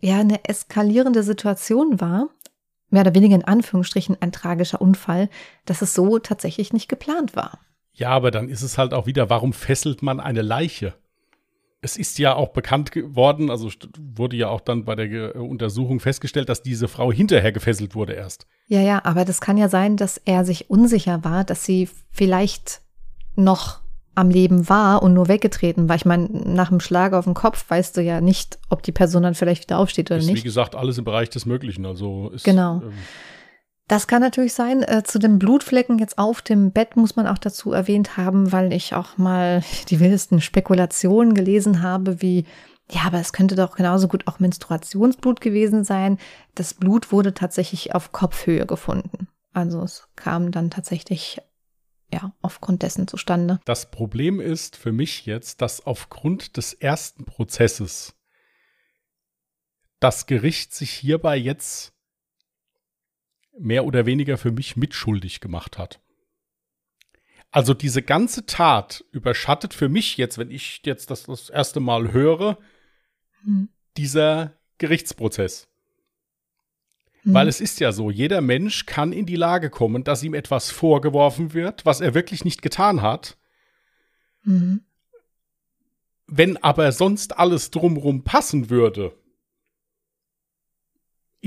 [0.00, 2.28] ja, eine eskalierende Situation war,
[2.90, 5.28] mehr oder weniger in Anführungsstrichen ein tragischer Unfall,
[5.64, 7.58] dass es so tatsächlich nicht geplant war.
[7.92, 10.94] Ja, aber dann ist es halt auch wieder, warum fesselt man eine Leiche?
[11.82, 16.48] Es ist ja auch bekannt geworden, also wurde ja auch dann bei der Untersuchung festgestellt,
[16.48, 18.46] dass diese Frau hinterher gefesselt wurde erst.
[18.66, 22.80] Ja, ja, aber das kann ja sein, dass er sich unsicher war, dass sie vielleicht
[23.36, 23.80] noch
[24.14, 25.96] am Leben war und nur weggetreten war.
[25.96, 29.22] Ich meine, nach dem Schlag auf den Kopf weißt du ja nicht, ob die Person
[29.22, 30.38] dann vielleicht wieder aufsteht oder ist, nicht.
[30.38, 31.84] Wie gesagt, alles im Bereich des Möglichen.
[31.84, 32.80] Also ist, genau.
[32.82, 32.92] Ähm,
[33.88, 34.82] das kann natürlich sein.
[34.82, 38.72] Äh, zu den Blutflecken jetzt auf dem Bett muss man auch dazu erwähnt haben, weil
[38.72, 42.44] ich auch mal die wildesten Spekulationen gelesen habe, wie,
[42.90, 46.18] ja, aber es könnte doch genauso gut auch Menstruationsblut gewesen sein.
[46.54, 49.28] Das Blut wurde tatsächlich auf Kopfhöhe gefunden.
[49.52, 51.40] Also es kam dann tatsächlich
[52.12, 53.60] ja, aufgrund dessen zustande.
[53.64, 58.14] Das Problem ist für mich jetzt, dass aufgrund des ersten Prozesses
[59.98, 61.95] das Gericht sich hierbei jetzt
[63.58, 66.00] mehr oder weniger für mich mitschuldig gemacht hat.
[67.50, 72.12] Also diese ganze Tat überschattet für mich jetzt, wenn ich jetzt das das erste Mal
[72.12, 72.58] höre,
[73.44, 73.68] hm.
[73.96, 75.68] dieser Gerichtsprozess.
[77.22, 77.34] Hm.
[77.34, 80.70] Weil es ist ja so, jeder Mensch kann in die Lage kommen, dass ihm etwas
[80.70, 83.38] vorgeworfen wird, was er wirklich nicht getan hat.
[84.42, 84.82] Hm.
[86.26, 89.16] Wenn aber sonst alles drumrum passen würde,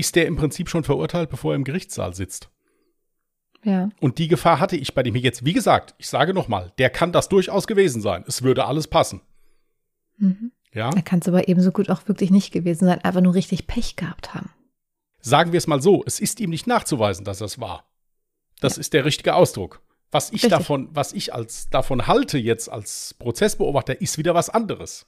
[0.00, 2.50] ist der im Prinzip schon verurteilt, bevor er im Gerichtssaal sitzt.
[3.62, 3.90] Ja.
[4.00, 5.44] Und die Gefahr hatte ich bei dem hier jetzt.
[5.44, 8.24] Wie gesagt, ich sage nochmal, der kann das durchaus gewesen sein.
[8.26, 9.20] Es würde alles passen.
[10.16, 10.52] Mhm.
[10.72, 10.90] Ja.
[10.94, 13.96] Er kann es aber ebenso gut auch wirklich nicht gewesen sein, einfach nur richtig Pech
[13.96, 14.50] gehabt haben.
[15.20, 17.84] Sagen wir es mal so, es ist ihm nicht nachzuweisen, dass es war.
[18.60, 18.80] Das ja.
[18.80, 19.82] ist der richtige Ausdruck.
[20.12, 20.50] Was ich Richtig.
[20.50, 25.06] davon, was ich als davon halte jetzt als Prozessbeobachter, ist wieder was anderes.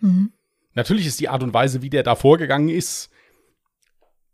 [0.00, 0.32] Mhm.
[0.74, 3.10] Natürlich ist die Art und Weise, wie der da vorgegangen ist,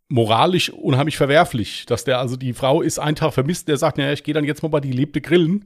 [0.08, 4.12] moralisch unheimlich verwerflich, dass der also die Frau ist einen Tag vermisst, der sagt, naja,
[4.12, 5.64] ich gehe dann jetzt mal bei die lebte grillen.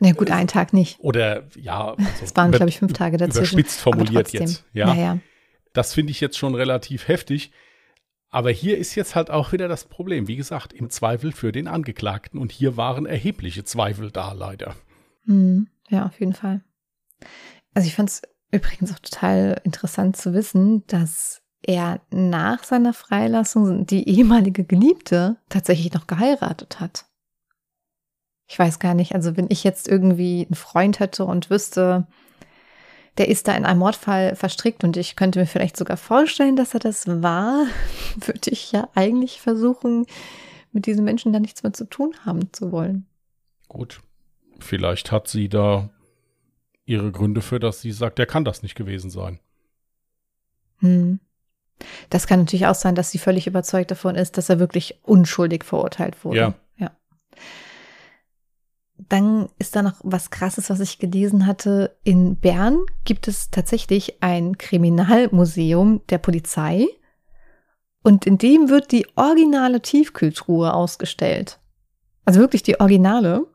[0.00, 0.98] Na gut, einen Tag nicht.
[1.00, 3.58] Oder ja, also es waren glaube ich fünf Tage dazwischen.
[3.58, 4.94] Überspitzt formuliert jetzt, ja.
[4.94, 5.18] ja.
[5.72, 7.52] Das finde ich jetzt schon relativ heftig.
[8.30, 10.28] Aber hier ist jetzt halt auch wieder das Problem.
[10.28, 12.38] Wie gesagt, im Zweifel für den Angeklagten.
[12.38, 14.76] Und hier waren erhebliche Zweifel da, leider.
[15.24, 15.68] Mhm.
[15.88, 16.62] Ja, auf jeden Fall.
[17.74, 23.86] Also ich fand es übrigens auch total interessant zu wissen, dass er nach seiner Freilassung
[23.86, 27.06] die ehemalige Geliebte tatsächlich noch geheiratet hat.
[28.46, 32.06] Ich weiß gar nicht, also wenn ich jetzt irgendwie einen Freund hätte und wüsste,
[33.18, 36.72] der ist da in einem Mordfall verstrickt und ich könnte mir vielleicht sogar vorstellen, dass
[36.72, 37.66] er das war,
[38.16, 40.06] würde ich ja eigentlich versuchen,
[40.72, 43.06] mit diesen Menschen da nichts mehr zu tun haben zu wollen.
[43.68, 44.00] Gut,
[44.60, 45.90] vielleicht hat sie da
[46.84, 49.40] ihre Gründe für, dass sie sagt, er kann das nicht gewesen sein.
[50.78, 51.20] Hm.
[52.10, 55.64] Das kann natürlich auch sein, dass sie völlig überzeugt davon ist, dass er wirklich unschuldig
[55.64, 56.38] verurteilt wurde.
[56.38, 56.54] Ja.
[56.76, 56.90] ja.
[58.96, 61.96] Dann ist da noch was Krasses, was ich gelesen hatte.
[62.02, 66.86] In Bern gibt es tatsächlich ein Kriminalmuseum der Polizei.
[68.02, 71.60] Und in dem wird die originale Tiefkühltruhe ausgestellt.
[72.24, 73.46] Also wirklich die originale.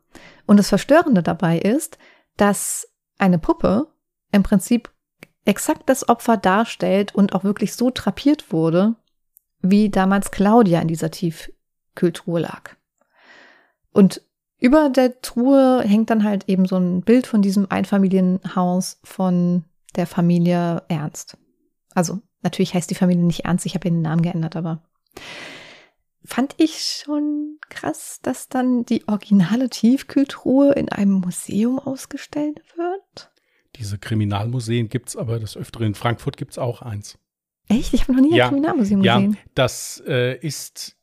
[0.46, 1.98] Und das Verstörende dabei ist,
[2.36, 3.88] dass eine Puppe
[4.32, 4.93] im Prinzip
[5.44, 8.94] exakt das Opfer darstellt und auch wirklich so trapiert wurde,
[9.60, 12.76] wie damals Claudia in dieser Tiefkühltruhe lag.
[13.92, 14.22] Und
[14.58, 19.64] über der Truhe hängt dann halt eben so ein Bild von diesem Einfamilienhaus von
[19.96, 21.36] der Familie Ernst.
[21.94, 24.82] Also natürlich heißt die Familie nicht Ernst, ich habe den Namen geändert, aber
[26.24, 33.30] fand ich schon krass, dass dann die originale Tiefkühltruhe in einem Museum ausgestellt wird.
[33.76, 35.88] Diese Kriminalmuseen gibt es aber des Öfteren.
[35.88, 37.18] In Frankfurt gibt es auch eins.
[37.68, 37.94] Echt?
[37.94, 39.36] Ich habe noch nie ja, ein Kriminalmuseum ja, gesehen.
[39.54, 40.96] Das äh, ist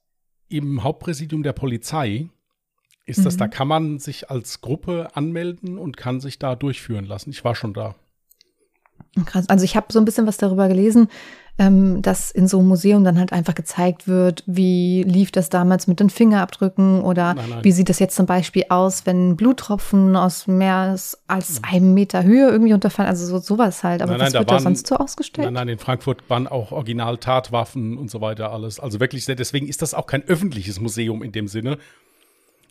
[0.47, 2.29] im Hauptpräsidium der Polizei.
[3.05, 3.23] Ist mhm.
[3.23, 7.31] das, da kann man sich als Gruppe anmelden und kann sich da durchführen lassen.
[7.31, 7.95] Ich war schon da.
[9.25, 9.49] Krass.
[9.49, 11.09] Also ich habe so ein bisschen was darüber gelesen,
[11.59, 15.85] ähm, dass in so einem Museum dann halt einfach gezeigt wird, wie lief das damals
[15.85, 17.63] mit den Fingerabdrücken oder Nein, nein.
[17.63, 20.95] wie sieht das jetzt zum Beispiel aus, wenn Bluttropfen aus mehr
[21.27, 23.09] als einem Meter Höhe irgendwie unterfallen.
[23.09, 24.01] Also so, sowas halt.
[24.01, 25.45] Aber Nein, nein, was da wird da waren- sonst so ausgestellt?
[25.45, 28.79] Nein, nein, in Frankfurt waren auch Original-Tatwaffen und so weiter alles.
[28.79, 31.77] Also wirklich sehr, deswegen ist das auch kein öffentliches Museum in dem Sinne.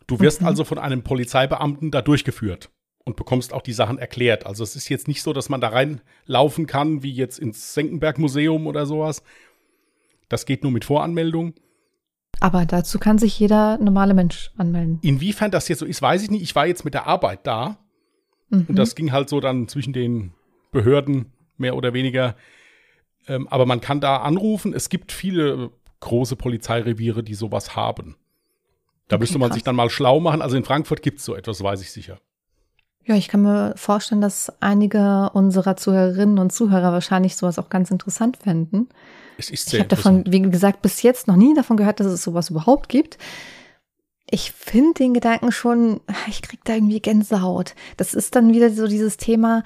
[0.06, 2.70] Du wirst also von einem Polizeibeamten da durchgeführt
[3.10, 4.46] und bekommst auch die Sachen erklärt.
[4.46, 8.66] Also es ist jetzt nicht so, dass man da reinlaufen kann, wie jetzt ins Senckenberg-Museum
[8.66, 9.22] oder sowas.
[10.28, 11.54] Das geht nur mit Voranmeldung.
[12.38, 14.98] Aber dazu kann sich jeder normale Mensch anmelden.
[15.02, 16.42] Inwiefern das jetzt so ist, weiß ich nicht.
[16.42, 17.78] Ich war jetzt mit der Arbeit da
[18.48, 18.66] Mhm.
[18.68, 20.32] und das ging halt so dann zwischen den
[20.72, 22.34] Behörden mehr oder weniger.
[23.28, 24.72] Ähm, aber man kann da anrufen.
[24.74, 28.16] Es gibt viele große Polizeireviere, die sowas haben.
[29.08, 29.54] Da Okay, müsste man krass.
[29.56, 30.40] sich dann mal schlau machen.
[30.42, 32.20] Also in Frankfurt gibt es so etwas, weiß ich sicher.
[33.04, 37.90] Ja, ich kann mir vorstellen, dass einige unserer Zuhörerinnen und Zuhörer wahrscheinlich sowas auch ganz
[37.90, 38.88] interessant fänden.
[39.38, 42.06] Es ist Ich sehr habe davon, wie gesagt, bis jetzt noch nie davon gehört, dass
[42.06, 43.18] es sowas überhaupt gibt.
[44.30, 47.74] Ich finde den Gedanken schon, ich krieg da irgendwie Gänsehaut.
[47.96, 49.64] Das ist dann wieder so dieses Thema,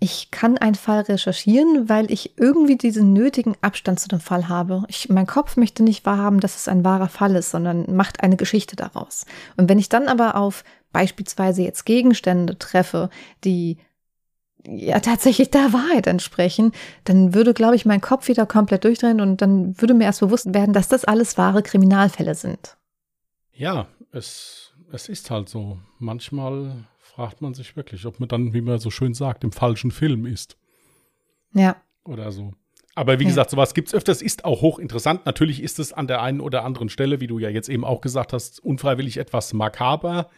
[0.00, 4.84] ich kann einen Fall recherchieren, weil ich irgendwie diesen nötigen Abstand zu dem Fall habe.
[4.86, 8.36] Ich, mein Kopf möchte nicht wahrhaben, dass es ein wahrer Fall ist, sondern macht eine
[8.36, 9.26] Geschichte daraus.
[9.56, 10.62] Und wenn ich dann aber auf
[10.92, 13.10] beispielsweise jetzt Gegenstände treffe,
[13.44, 13.78] die
[14.66, 16.72] ja tatsächlich der Wahrheit entsprechen,
[17.04, 20.52] dann würde, glaube ich, mein Kopf wieder komplett durchdrehen und dann würde mir erst bewusst
[20.52, 22.76] werden, dass das alles wahre Kriminalfälle sind.
[23.52, 25.78] Ja, es, es ist halt so.
[25.98, 29.90] Manchmal fragt man sich wirklich, ob man dann, wie man so schön sagt, im falschen
[29.90, 30.56] Film ist.
[31.54, 32.52] Ja, oder so.
[32.94, 33.28] Aber wie Ja.
[33.28, 35.24] gesagt, sowas gibt es öfters, ist auch hochinteressant.
[35.24, 38.00] Natürlich ist es an der einen oder anderen Stelle, wie du ja jetzt eben auch
[38.00, 40.28] gesagt hast, unfreiwillig etwas makaber.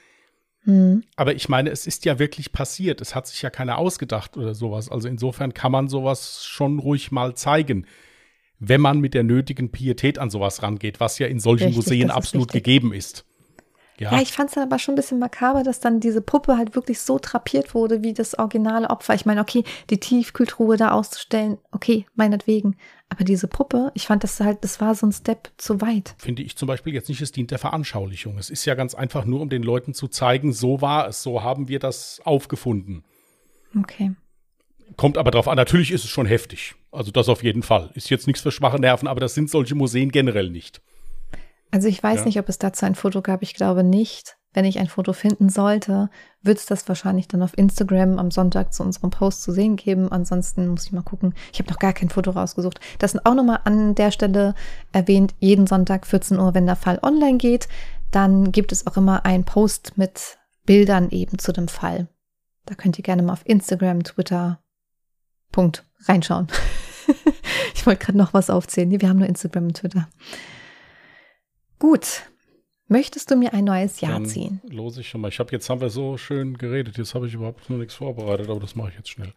[0.64, 1.04] Hm.
[1.16, 3.00] Aber ich meine, es ist ja wirklich passiert.
[3.00, 4.90] Es hat sich ja keiner ausgedacht oder sowas.
[4.90, 7.86] Also insofern kann man sowas schon ruhig mal zeigen,
[8.58, 12.08] wenn man mit der nötigen Pietät an sowas rangeht, was ja in solchen Richtig, Museen
[12.08, 12.64] ist absolut wichtig.
[12.64, 13.24] gegeben ist.
[14.00, 16.56] Ja, Ja, ich fand es dann aber schon ein bisschen makaber, dass dann diese Puppe
[16.56, 19.14] halt wirklich so trapiert wurde wie das originale Opfer.
[19.14, 22.76] Ich meine, okay, die Tiefkühltruhe da auszustellen, okay, meinetwegen.
[23.10, 26.14] Aber diese Puppe, ich fand das halt, das war so ein Step zu weit.
[26.16, 28.38] finde ich zum Beispiel jetzt nicht, es dient der Veranschaulichung.
[28.38, 31.42] Es ist ja ganz einfach nur, um den Leuten zu zeigen, so war es, so
[31.42, 33.04] haben wir das aufgefunden.
[33.78, 34.12] Okay.
[34.96, 36.74] Kommt aber drauf an, natürlich ist es schon heftig.
[36.90, 37.90] Also das auf jeden Fall.
[37.94, 40.80] Ist jetzt nichts für schwache Nerven, aber das sind solche Museen generell nicht.
[41.70, 42.24] Also ich weiß Ja.
[42.26, 43.42] nicht, ob es dazu ein Foto gab.
[43.42, 44.36] Ich glaube nicht.
[44.52, 46.10] Wenn ich ein Foto finden sollte,
[46.42, 50.10] wird es das wahrscheinlich dann auf Instagram am Sonntag zu unserem Post zu sehen geben.
[50.10, 51.34] Ansonsten muss ich mal gucken.
[51.52, 52.80] Ich habe noch gar kein Foto rausgesucht.
[52.98, 54.56] Das sind auch nochmal an der Stelle
[54.90, 55.34] erwähnt.
[55.38, 57.68] Jeden Sonntag 14 Uhr, wenn der Fall online geht,
[58.10, 62.08] dann gibt es auch immer einen Post mit Bildern eben zu dem Fall.
[62.66, 64.58] Da könnt ihr gerne mal auf Instagram, Twitter,
[65.52, 66.48] Punkt, reinschauen.
[67.74, 68.88] ich wollte gerade noch was aufzählen.
[68.88, 70.08] Nee, wir haben nur Instagram und Twitter.
[71.80, 72.22] Gut.
[72.86, 74.60] Möchtest du mir ein neues Jahr Dann ziehen?
[74.64, 75.28] los ich schon mal.
[75.28, 76.98] Ich habe jetzt haben wir so schön geredet.
[76.98, 79.32] Jetzt habe ich überhaupt nur nichts vorbereitet, aber das mache ich jetzt schnell.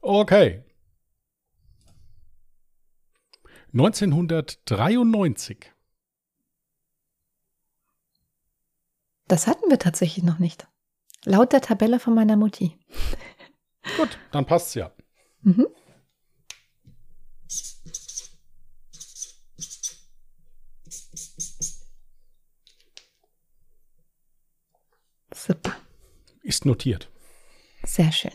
[0.00, 0.62] Okay.
[3.72, 5.72] 1993.
[9.28, 10.66] Das hatten wir tatsächlich noch nicht.
[11.24, 12.78] Laut der Tabelle von meiner Mutti.
[13.96, 14.92] Gut, dann passt's ja.
[15.42, 15.66] Mhm.
[25.46, 25.76] Super.
[26.42, 27.08] Ist notiert.
[27.84, 28.32] Sehr schön.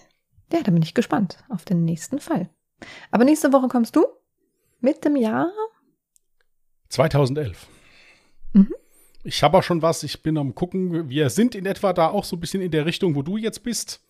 [0.51, 2.49] Ja, da bin ich gespannt auf den nächsten Fall.
[3.09, 4.05] Aber nächste Woche kommst du
[4.79, 5.51] mit dem Jahr
[6.89, 7.67] 2011.
[8.53, 8.73] Mhm.
[9.23, 10.03] Ich habe auch schon was.
[10.03, 11.09] Ich bin am gucken.
[11.09, 13.63] Wir sind in etwa da auch so ein bisschen in der Richtung, wo du jetzt
[13.63, 14.01] bist.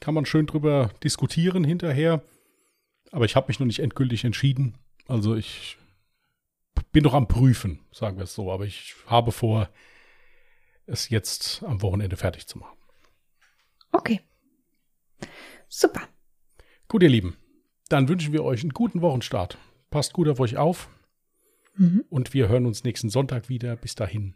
[0.00, 2.22] Kann man schön drüber diskutieren hinterher.
[3.12, 4.76] Aber ich habe mich noch nicht endgültig entschieden.
[5.06, 5.78] Also ich
[6.90, 8.50] bin noch am Prüfen, sagen wir es so.
[8.50, 9.68] Aber ich habe vor,
[10.86, 12.76] es jetzt am Wochenende fertig zu machen.
[13.92, 14.20] Okay.
[15.68, 16.02] Super.
[16.88, 17.36] Gut, ihr Lieben.
[17.88, 19.58] Dann wünschen wir euch einen guten Wochenstart.
[19.90, 20.88] Passt gut auf euch auf.
[21.76, 22.04] Mhm.
[22.08, 23.76] Und wir hören uns nächsten Sonntag wieder.
[23.76, 24.34] Bis dahin.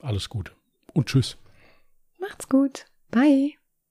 [0.00, 0.52] Alles Gute.
[0.92, 1.36] Und tschüss.
[2.18, 2.86] Macht's gut.
[3.10, 3.59] Bye.